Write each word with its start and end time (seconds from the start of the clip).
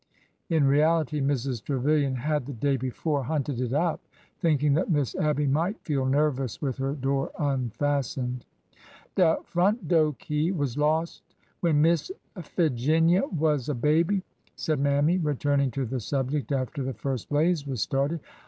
In 0.49 0.63
reality, 0.63 1.21
Mrs. 1.21 1.63
Tre 1.63 1.77
vilian 1.77 2.15
had 2.15 2.47
the 2.47 2.53
day 2.53 2.75
before 2.75 3.25
hunted 3.25 3.61
it 3.61 3.71
up, 3.71 4.01
thinking 4.39 4.73
that 4.73 4.89
Miss 4.89 5.13
Abby 5.13 5.45
might 5.45 5.79
feel 5.81 6.07
nervous 6.07 6.59
with 6.59 6.77
her 6.79 6.95
door 6.95 7.29
unfastened. 7.37 8.43
De 9.13 9.37
front 9.43 9.87
do' 9.87 10.15
key 10.17 10.51
was 10.51 10.75
lost 10.75 11.21
when 11.59 11.83
Miss 11.83 12.11
Figinia 12.41 13.27
was 13.27 13.69
a 13.69 13.75
baby," 13.75 14.23
said 14.55 14.79
Mammy, 14.79 15.19
returning 15.19 15.69
to 15.69 15.85
the 15.85 15.99
subject 15.99 16.51
after 16.51 16.81
the 16.81 16.95
first 16.95 17.29
blaze 17.29 17.67
was 17.67 17.83
started. 17.83 18.21